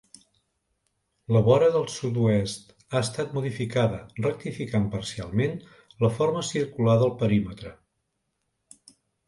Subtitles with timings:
[1.35, 5.55] La vora del sud-oest ha estat modificada, rectificant parcialment
[6.07, 7.79] la forma circular del perímetre.